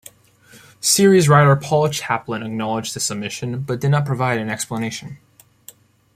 Series 0.79 1.29
writer 1.29 1.55
Paul 1.55 1.87
Chaplin 1.89 2.41
acknowledged 2.41 2.95
this 2.95 3.11
omission, 3.11 3.59
but 3.59 3.79
did 3.79 3.91
not 3.91 4.03
provide 4.03 4.39
an 4.39 4.49
explanation. 4.49 5.19